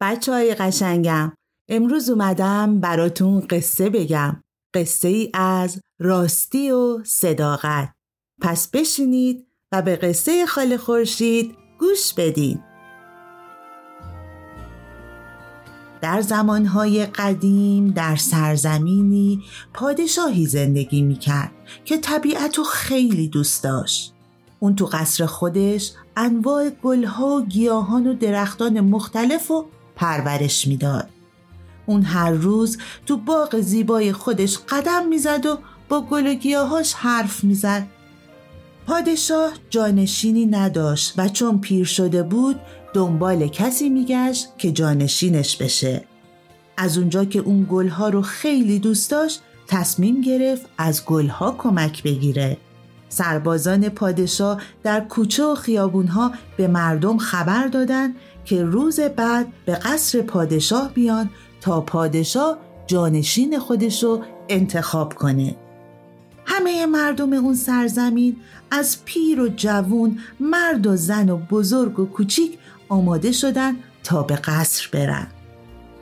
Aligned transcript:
بچه 0.00 0.32
های 0.32 0.54
قشنگم 0.54 1.32
امروز 1.68 2.10
اومدم 2.10 2.80
براتون 2.80 3.40
قصه 3.40 3.90
بگم. 3.90 4.42
قصه 4.74 5.08
ای 5.08 5.30
از 5.34 5.80
راستی 6.00 6.70
و 6.70 7.04
صداقت. 7.04 7.92
پس 8.42 8.68
بشینید 8.70 9.46
و 9.72 9.82
به 9.82 9.96
قصه 9.96 10.46
خاله 10.46 10.76
خورشید 10.76 11.56
گوش 11.78 12.14
بدین. 12.14 12.60
در 16.00 16.20
زمانهای 16.20 17.06
قدیم 17.06 17.90
در 17.90 18.16
سرزمینی 18.16 19.42
پادشاهی 19.74 20.46
زندگی 20.46 21.02
می‌کرد 21.02 21.52
که 21.84 21.98
طبیعت 21.98 22.58
رو 22.58 22.64
خیلی 22.64 23.28
دوست 23.28 23.64
داشت. 23.64 24.14
اون 24.58 24.76
تو 24.76 24.86
قصر 24.86 25.26
خودش 25.26 25.92
انواع 26.16 26.70
گلها 26.70 27.26
و 27.26 27.44
گیاهان 27.44 28.06
و 28.06 28.14
درختان 28.14 28.80
مختلف 28.80 29.50
و 29.50 29.66
پرورش 30.00 30.66
می‌داد. 30.66 31.08
اون 31.86 32.02
هر 32.02 32.30
روز 32.30 32.78
تو 33.06 33.16
باغ 33.16 33.60
زیبای 33.60 34.12
خودش 34.12 34.58
قدم 34.68 35.08
می‌زد 35.08 35.46
و 35.46 35.58
با 35.88 36.00
گل 36.00 36.26
و 36.26 36.34
گیاهاش 36.34 36.94
حرف 36.94 37.44
می‌زد. 37.44 37.86
پادشاه 38.86 39.52
جانشینی 39.70 40.46
نداشت 40.46 41.14
و 41.16 41.28
چون 41.28 41.60
پیر 41.60 41.84
شده 41.84 42.22
بود 42.22 42.60
دنبال 42.94 43.48
کسی 43.48 43.88
میگشت 43.88 44.48
که 44.58 44.72
جانشینش 44.72 45.56
بشه. 45.56 46.04
از 46.76 46.98
اونجا 46.98 47.24
که 47.24 47.38
اون 47.38 47.66
گلها 47.70 48.08
رو 48.08 48.22
خیلی 48.22 48.78
دوست 48.78 49.10
داشت 49.10 49.42
تصمیم 49.68 50.20
گرفت 50.20 50.66
از 50.78 51.04
گلها 51.04 51.54
کمک 51.58 52.02
بگیره. 52.02 52.56
سربازان 53.10 53.88
پادشاه 53.88 54.62
در 54.82 55.00
کوچه 55.00 55.44
و 55.44 55.54
خیابونها 55.54 56.32
به 56.56 56.68
مردم 56.68 57.18
خبر 57.18 57.66
دادند 57.66 58.14
که 58.44 58.64
روز 58.64 59.00
بعد 59.00 59.46
به 59.64 59.74
قصر 59.74 60.22
پادشاه 60.22 60.90
بیان 60.94 61.30
تا 61.60 61.80
پادشاه 61.80 62.58
جانشین 62.86 63.58
خودشو 63.58 64.22
انتخاب 64.48 65.14
کنه. 65.14 65.56
همه 66.46 66.86
مردم 66.86 67.32
اون 67.32 67.54
سرزمین 67.54 68.36
از 68.70 69.04
پیر 69.04 69.40
و 69.40 69.48
جوون 69.48 70.18
مرد 70.40 70.86
و 70.86 70.96
زن 70.96 71.28
و 71.28 71.36
بزرگ 71.36 71.98
و 71.98 72.06
کوچیک 72.06 72.58
آماده 72.88 73.32
شدن 73.32 73.76
تا 74.04 74.22
به 74.22 74.36
قصر 74.36 74.88
برن. 74.92 75.26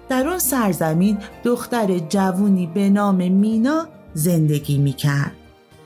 در 0.09 0.28
اون 0.28 0.39
سرزمین 0.39 1.19
دختر 1.45 1.98
جوونی 1.98 2.67
به 2.67 2.91
نام 2.91 3.33
مینا 3.33 3.89
زندگی 4.15 4.78
می‌کرد. 4.78 5.33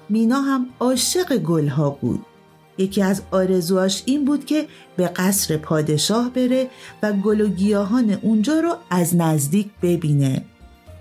مینا 0.09 0.41
هم 0.41 0.67
عاشق 0.81 1.37
گلها 1.37 1.91
بود. 1.91 2.27
یکی 2.79 3.03
از 3.03 3.23
آرزواش 3.31 4.03
این 4.07 4.25
بود 4.25 4.45
که 4.45 4.67
به 4.97 5.09
قصر 5.09 5.57
پادشاه 5.57 6.31
بره 6.31 6.69
و 7.03 7.13
گل 7.13 7.41
و 7.41 7.49
گیاهان 7.49 8.19
اونجا 8.23 8.61
رو 8.61 8.77
از 8.91 9.17
نزدیک 9.17 9.71
ببینه. 9.83 10.45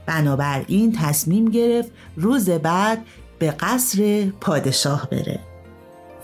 بنابراین 0.06 0.92
تصمیم 0.92 1.46
گرفت 1.46 1.92
روز 2.16 2.50
بعد 2.50 3.06
به 3.40 3.52
قصر 3.52 4.26
پادشاه 4.42 5.08
بره. 5.12 5.40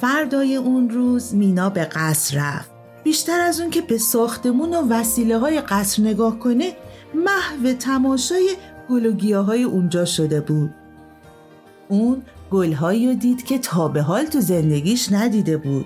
فردای 0.01 0.55
اون 0.55 0.89
روز 0.89 1.35
مینا 1.35 1.69
به 1.69 1.83
قصر 1.83 2.37
رفت. 2.37 2.71
بیشتر 3.03 3.39
از 3.39 3.59
اون 3.59 3.69
که 3.69 3.81
به 3.81 3.97
ساختمون 3.97 4.75
و 4.75 4.87
وسیله 4.89 5.37
های 5.37 5.61
قصر 5.61 6.01
نگاه 6.01 6.39
کنه 6.39 6.75
محو 7.15 7.73
تماشای 7.73 8.49
گل 8.89 9.05
و 9.05 9.11
گیاه 9.11 9.45
های 9.45 9.63
اونجا 9.63 10.05
شده 10.05 10.41
بود. 10.41 10.73
اون 11.87 12.21
گلهایی 12.51 13.07
رو 13.07 13.13
دید 13.13 13.45
که 13.45 13.59
تا 13.59 13.87
به 13.87 14.01
حال 14.01 14.25
تو 14.25 14.41
زندگیش 14.41 15.11
ندیده 15.11 15.57
بود. 15.57 15.85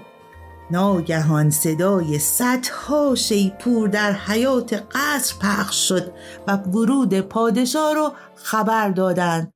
ناگهان 0.72 1.50
صدای 1.50 2.20
صدها 2.20 3.16
شیپور 3.16 3.88
در 3.88 4.12
حیات 4.12 4.84
قصر 4.92 5.36
پخش 5.42 5.88
شد 5.88 6.12
و 6.48 6.58
ورود 6.58 7.20
پادشاه 7.22 7.94
رو 7.94 8.12
خبر 8.36 8.90
دادند. 8.90 9.53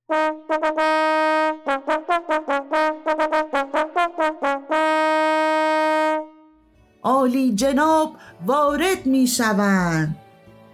عالی 7.03 7.55
جناب 7.55 8.15
وارد 8.45 9.05
می 9.05 9.27
شوند. 9.27 10.15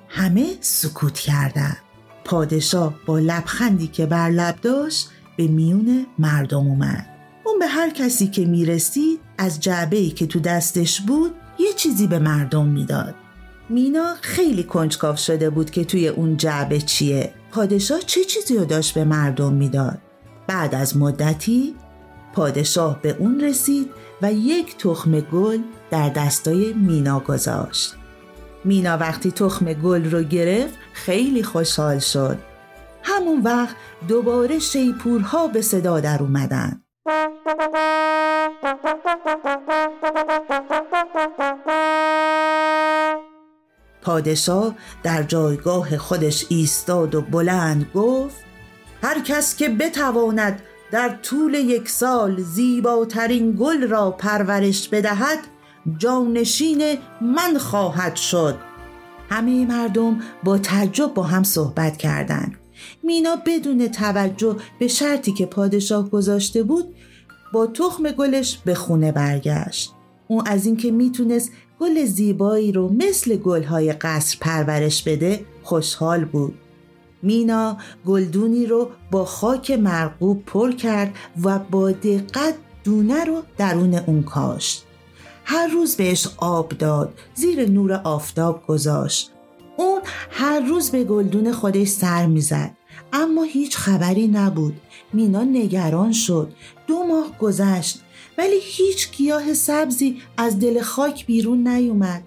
همه 0.07 0.45
سکوت 0.61 1.19
کردند. 1.19 1.77
پادشاه 2.25 2.93
با 3.05 3.19
لبخندی 3.19 3.87
که 3.87 4.05
بر 4.05 4.29
لب 4.29 4.55
داشت 4.61 5.09
به 5.37 5.47
میون 5.47 6.05
مردم 6.19 6.67
اومد. 6.67 7.07
اون 7.43 7.59
به 7.59 7.67
هر 7.67 7.89
کسی 7.89 8.27
که 8.27 8.45
می‌رسید 8.45 9.19
از 9.37 9.59
جعبه 9.59 10.09
که 10.09 10.27
تو 10.27 10.39
دستش 10.39 11.01
بود 11.01 11.31
یه 11.59 11.73
چیزی 11.73 12.07
به 12.07 12.19
مردم 12.19 12.67
می‌داد. 12.67 13.15
مینا 13.69 14.15
خیلی 14.21 14.63
کنجکاو 14.63 15.15
شده 15.15 15.49
بود 15.49 15.71
که 15.71 15.85
توی 15.85 16.07
اون 16.07 16.37
جعبه 16.37 16.81
چیه. 16.81 17.33
پادشاه 17.51 17.99
چه 17.99 18.23
چیزی 18.23 18.57
رو 18.57 18.65
داشت 18.65 18.93
به 18.93 19.03
مردم 19.03 19.53
می‌داد؟ 19.53 19.97
بعد 20.47 20.75
از 20.75 20.97
مدتی 20.97 21.75
پادشاه 22.33 23.01
به 23.01 23.15
اون 23.19 23.41
رسید 23.41 23.89
و 24.21 24.33
یک 24.33 24.77
تخم 24.77 25.19
گل 25.19 25.59
در 25.91 26.09
دستای 26.09 26.73
مینا 26.73 27.19
گذاشت. 27.19 27.93
مینا 28.65 28.97
وقتی 28.97 29.31
تخم 29.31 29.73
گل 29.73 30.11
رو 30.11 30.23
گرفت 30.23 30.73
خیلی 30.93 31.43
خوشحال 31.43 31.99
شد. 31.99 32.37
همون 33.03 33.41
وقت 33.41 33.75
دوباره 34.07 34.59
شیپورها 34.59 35.47
به 35.47 35.61
صدا 35.61 35.99
در 35.99 36.23
اومدن. 36.23 36.81
پادشاه 44.01 44.75
در 45.03 45.23
جایگاه 45.23 45.97
خودش 45.97 46.45
ایستاد 46.49 47.15
و 47.15 47.21
بلند 47.21 47.85
گفت 47.95 48.43
هر 49.03 49.19
کس 49.19 49.55
که 49.55 49.69
بتواند 49.69 50.61
در 50.91 51.09
طول 51.09 51.53
یک 51.53 51.89
سال 51.89 52.41
زیباترین 52.41 53.55
گل 53.59 53.87
را 53.87 54.11
پرورش 54.11 54.89
بدهد 54.89 55.39
جانشین 55.97 56.97
من 57.21 57.57
خواهد 57.57 58.15
شد. 58.15 58.59
همه 59.29 59.65
مردم 59.65 60.19
با 60.43 60.57
تعجب 60.57 61.13
با 61.13 61.23
هم 61.23 61.43
صحبت 61.43 61.97
کردند. 61.97 62.60
مینا 63.03 63.35
بدون 63.45 63.87
توجه 63.87 64.55
به 64.79 64.87
شرطی 64.87 65.31
که 65.31 65.45
پادشاه 65.45 66.09
گذاشته 66.09 66.63
بود 66.63 66.95
با 67.53 67.67
تخم 67.67 68.11
گلش 68.11 68.57
به 68.65 68.75
خونه 68.75 69.11
برگشت. 69.11 69.93
اون 70.27 70.43
از 70.47 70.65
اینکه 70.65 70.91
می‌تونست 70.91 71.51
گل 71.79 72.05
زیبایی 72.05 72.71
رو 72.71 72.93
مثل 72.93 73.35
گلهای 73.35 73.93
قصر 73.93 74.37
پرورش 74.41 75.03
بده 75.03 75.45
خوشحال 75.63 76.25
بود. 76.25 76.53
مینا 77.21 77.77
گلدونی 78.05 78.65
رو 78.65 78.89
با 79.11 79.25
خاک 79.25 79.71
مرغوب 79.71 80.45
پر 80.45 80.71
کرد 80.71 81.15
و 81.43 81.59
با 81.59 81.91
دقت 81.91 82.53
دونه 82.83 83.25
رو 83.25 83.41
درون 83.57 83.93
اون 83.93 84.23
کاشت. 84.23 84.85
هر 85.45 85.67
روز 85.67 85.95
بهش 85.95 86.27
آب 86.37 86.69
داد 86.69 87.13
زیر 87.33 87.69
نور 87.69 87.93
آفتاب 87.93 88.67
گذاشت. 88.67 89.31
اون 89.81 90.01
هر 90.31 90.59
روز 90.59 90.89
به 90.91 91.03
گلدون 91.03 91.51
خودش 91.51 91.87
سر 91.87 92.25
می‌زد. 92.25 92.71
اما 93.13 93.43
هیچ 93.43 93.77
خبری 93.77 94.27
نبود. 94.27 94.73
مینا 95.13 95.43
نگران 95.43 96.11
شد. 96.11 96.53
دو 96.87 97.03
ماه 97.03 97.37
گذشت. 97.39 98.01
ولی 98.37 98.59
هیچ 98.61 99.11
گیاه 99.11 99.53
سبزی 99.53 100.21
از 100.37 100.59
دل 100.59 100.81
خاک 100.81 101.25
بیرون 101.25 101.67
نیومد. 101.67 102.23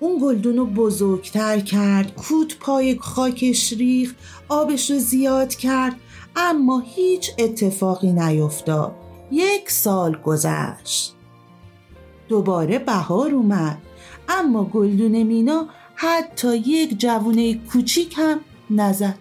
اون 0.00 0.18
گلدون 0.22 0.56
رو 0.56 0.66
بزرگتر 0.66 1.60
کرد. 1.60 2.14
کود 2.16 2.54
پای 2.60 2.98
خاکش 2.98 3.72
ریخ 3.72 4.14
آبش 4.48 4.90
رو 4.90 4.98
زیاد 4.98 5.54
کرد. 5.54 5.96
اما 6.36 6.82
هیچ 6.86 7.30
اتفاقی 7.38 8.12
نیفتاد. 8.12 8.92
یک 9.30 9.70
سال 9.70 10.16
گذشت. 10.24 11.14
دوباره 12.28 12.78
بهار 12.78 13.30
اومد. 13.30 13.78
اما 14.28 14.64
گلدون 14.64 15.22
مینا 15.22 15.68
حتی 16.00 16.56
یک 16.56 17.00
جوونه 17.00 17.54
کوچیک 17.54 18.14
هم 18.16 18.40
نزد 18.70 19.18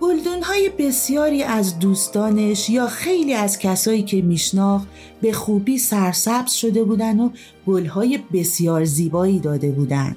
گلدون 0.00 0.42
های 0.42 0.68
بسیاری 0.78 1.42
از 1.42 1.78
دوستانش 1.78 2.70
یا 2.70 2.86
خیلی 2.86 3.34
از 3.34 3.58
کسایی 3.58 4.02
که 4.02 4.22
میشناخت 4.22 4.88
به 5.20 5.32
خوبی 5.32 5.78
سرسبز 5.78 6.52
شده 6.52 6.84
بودن 6.84 7.20
و 7.20 7.30
گلهای 7.66 8.18
بسیار 8.32 8.84
زیبایی 8.84 9.38
داده 9.38 9.70
بودند. 9.70 10.16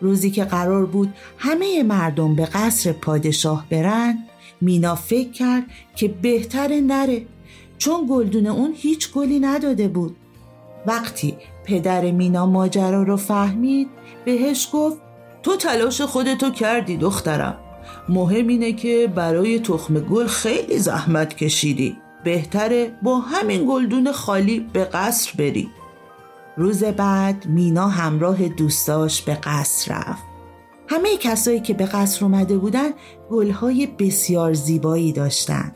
روزی 0.00 0.30
که 0.30 0.44
قرار 0.44 0.86
بود 0.86 1.14
همه 1.38 1.82
مردم 1.82 2.34
به 2.34 2.44
قصر 2.44 2.92
پادشاه 2.92 3.66
برن 3.70 4.18
مینا 4.60 4.94
فکر 4.94 5.30
کرد 5.30 5.64
که 5.96 6.08
بهتره 6.08 6.80
نره 6.80 7.26
چون 7.78 8.06
گلدون 8.10 8.46
اون 8.46 8.72
هیچ 8.76 9.12
گلی 9.12 9.40
نداده 9.40 9.88
بود 9.88 10.16
وقتی 10.86 11.36
پدر 11.64 12.10
مینا 12.10 12.46
ماجرا 12.46 13.02
رو 13.02 13.16
فهمید 13.16 13.88
بهش 14.24 14.68
گفت 14.72 14.98
تو 15.42 15.56
تلاش 15.56 16.00
خودتو 16.00 16.50
کردی 16.50 16.96
دخترم. 16.96 17.58
مهم 18.08 18.48
اینه 18.48 18.72
که 18.72 19.12
برای 19.14 19.60
تخم 19.60 20.00
گل 20.00 20.26
خیلی 20.26 20.78
زحمت 20.78 21.36
کشیدی. 21.36 21.96
بهتره 22.24 22.92
با 23.02 23.18
همین 23.18 23.66
گلدون 23.68 24.12
خالی 24.12 24.60
به 24.72 24.84
قصر 24.84 25.32
بری. 25.38 25.70
روز 26.56 26.84
بعد 26.84 27.46
مینا 27.46 27.88
همراه 27.88 28.48
دوستاش 28.48 29.22
به 29.22 29.34
قصر 29.34 29.94
رفت. 29.94 30.22
همه 30.88 31.16
کسایی 31.16 31.60
که 31.60 31.74
به 31.74 31.86
قصر 31.86 32.24
اومده 32.24 32.58
بودن 32.58 32.90
گلهای 33.30 33.86
بسیار 33.86 34.52
زیبایی 34.52 35.12
داشتن. 35.12 35.72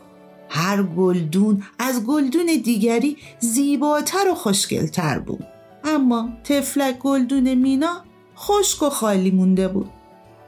هر 0.48 0.82
گلدون 0.82 1.62
از 1.78 2.04
گلدون 2.04 2.46
دیگری 2.64 3.16
زیباتر 3.38 4.28
و 4.32 4.34
خوشگلتر 4.34 5.18
بود. 5.18 5.53
اما 5.84 6.28
تفلک 6.44 6.98
گلدون 6.98 7.54
مینا 7.54 8.02
خشک 8.36 8.82
و 8.82 8.90
خالی 8.90 9.30
مونده 9.30 9.68
بود 9.68 9.90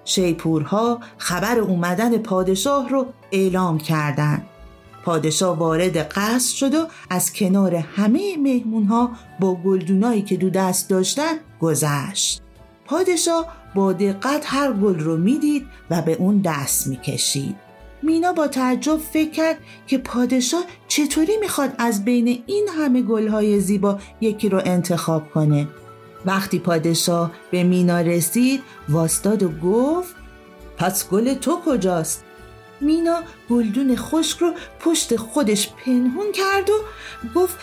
شیپورها 0.05 1.01
خبر 1.19 1.59
اومدن 1.59 2.19
پادشاه 2.19 2.89
رو 2.89 3.07
اعلام 3.33 3.79
کردند. 3.79 4.47
پادشاه 5.05 5.59
وارد 5.59 5.97
قصر 5.97 6.57
شد 6.57 6.75
و 6.75 6.87
از 7.11 7.33
کنار 7.33 7.75
همه 7.75 8.37
مهمونها 8.37 9.11
با 9.41 9.55
گلدونایی 9.55 10.23
که 10.23 10.37
دو 10.37 10.51
دست 10.51 10.91
داشتن 10.91 11.33
گذشت. 11.61 12.43
پادشاه 12.85 13.57
با 13.75 13.93
دقت 13.93 14.45
هر 14.47 14.73
گل 14.73 14.99
رو 14.99 15.17
می‌دید 15.17 15.67
و 15.91 16.03
به 16.03 16.13
اون 16.13 16.39
دست 16.39 16.87
می‌کشید. 16.87 17.66
مینا 18.07 18.33
با 18.33 18.49
تعجب 18.49 18.97
فکر 18.97 19.31
کرد 19.31 19.59
که 19.87 19.99
پادشاه 19.99 20.65
چطوری 20.89 21.37
می‌خواد 21.37 21.75
از 21.79 22.05
بین 22.05 22.43
این 22.47 22.69
همه 22.79 23.03
گلهای 23.03 23.61
زیبا 23.61 23.99
یکی 24.21 24.49
رو 24.49 24.63
انتخاب 24.65 25.31
کنه. 25.31 25.69
وقتی 26.25 26.59
پادشاه 26.59 27.31
به 27.51 27.63
مینا 27.63 28.01
رسید 28.01 28.63
واستاد 28.89 29.43
و 29.43 29.49
گفت 29.49 30.15
پس 30.77 31.09
گل 31.09 31.35
تو 31.35 31.61
کجاست؟ 31.67 32.25
مینا 32.81 33.23
گلدون 33.51 33.97
خشک 33.97 34.39
رو 34.39 34.53
پشت 34.81 35.17
خودش 35.17 35.73
پنهون 35.73 36.33
کرد 36.33 36.71
و 36.71 36.75
گفت 37.35 37.59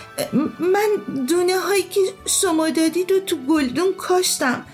من 0.60 1.24
دونه 1.28 1.60
هایی 1.60 1.84
که 1.84 2.00
شما 2.26 2.70
دادید 2.70 3.12
و 3.12 3.20
تو 3.20 3.36
گلدون 3.50 3.94
کاشتم. 3.98 4.66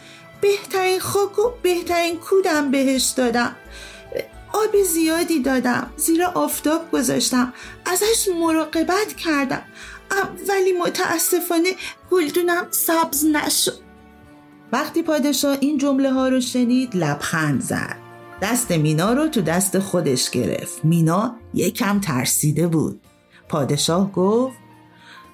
بهترین 0.42 1.00
خاک 1.00 1.40
و 1.40 1.52
بهترین 1.62 2.18
کودم 2.18 2.72
بهش 2.72 3.14
دادم. 3.18 3.56
آب 4.70 4.84
زیادی 4.84 5.40
دادم. 5.40 5.88
زیر 5.98 6.24
آفتاب 6.24 6.92
گذاشتم. 6.92 7.54
ازش 7.86 8.30
مراقبت 8.42 9.14
کردم. 9.18 9.62
ولی 10.50 10.72
متاسفانه 10.72 11.70
گلدونم 12.12 12.68
سبز 12.72 13.26
نشد. 13.26 13.80
وقتی 14.72 15.04
پادشاه 15.04 15.58
این 15.60 15.78
جمله 15.78 16.12
ها 16.12 16.28
رو 16.28 16.42
شنید 16.42 16.96
لبخند 16.96 17.62
زد. 17.62 17.96
دست 18.42 18.72
مینا 18.72 19.14
رو 19.14 19.28
تو 19.28 19.42
دست 19.42 19.80
خودش 19.80 20.30
گرفت. 20.30 20.86
مینا 20.86 21.36
یکم 21.54 22.00
ترسیده 22.00 22.68
بود. 22.68 23.02
پادشاه 23.48 24.12
گفت 24.12 24.58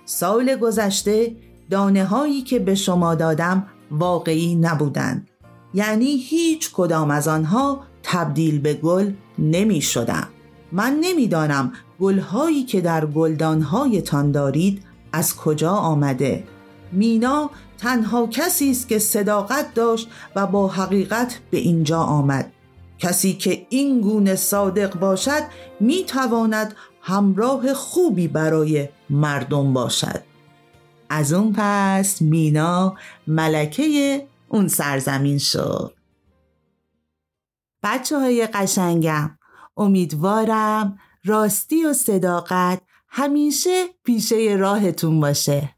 سال 0.06 0.56
گذشته 0.56 1.36
دانه 1.70 2.06
هایی 2.06 2.42
که 2.42 2.60
به 2.60 2.76
شما 2.76 3.16
دادم 3.16 3.68
واقعی 3.92 4.56
نبودند. 4.56 5.30
یعنی 5.74 6.18
هیچ 6.18 6.72
کدام 6.74 7.12
از 7.12 7.28
آنها 7.28 7.84
تبدیل 8.07 8.60
به 8.60 8.74
گل 8.74 9.12
نمی 9.40 9.81
شدم 9.81 10.28
من 10.72 10.98
نمی‌دانم 11.02 11.74
گلهایی 12.00 12.63
که 12.63 12.81
در 12.81 13.06
گلدانهایتان 13.06 14.31
دارید 14.31 14.84
از 15.13 15.36
کجا 15.36 15.72
آمده. 15.72 16.44
مینا 16.92 17.50
تنها 17.78 18.28
کسی 18.28 18.72
است 18.72 18.90
که 18.90 19.00
صداقت 19.00 19.74
داشت 19.74 20.07
و 20.36 20.48
با 20.48 20.68
حقیقت 20.68 21.40
به 21.52 21.57
اینجا 21.57 22.00
آمد. 22.00 22.52
کسی 23.00 23.34
که 23.34 23.66
این 23.69 24.02
گونه 24.02 24.36
صادق 24.36 25.00
باشد 25.00 25.44
می 25.80 26.04
تواند 26.04 26.75
همراه 27.01 27.74
خوبی 27.74 28.28
برای 28.28 28.90
مردم 29.10 29.74
باشد. 29.74 30.24
از 31.10 31.34
اون 31.34 31.54
پس 31.58 32.22
مینا 32.22 32.96
ملکه 33.28 34.28
اون 34.50 34.68
سرزمین 34.68 35.38
شد. 35.38 35.95
بچه 37.86 38.20
های 38.20 38.48
قشنگم. 38.48 39.38
امیدوارم 39.78 41.00
راستی 41.26 41.86
و 41.86 41.94
صداقت 41.94 42.82
همیشه 43.10 43.86
پیشه 44.04 44.56
راهتون 44.60 45.20
باشه. 45.20 45.70